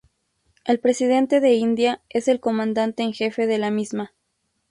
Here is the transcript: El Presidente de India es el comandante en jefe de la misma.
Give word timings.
El 0.65 0.79
Presidente 0.79 1.39
de 1.41 1.53
India 1.53 2.01
es 2.09 2.27
el 2.27 2.39
comandante 2.39 3.03
en 3.03 3.13
jefe 3.13 3.45
de 3.45 3.59
la 3.59 3.69
misma. 3.69 4.15